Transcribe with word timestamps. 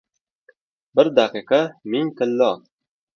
•Bir 0.99 1.09
daqiqa— 1.19 1.59
ming 1.91 2.09
tillo. 2.17 2.49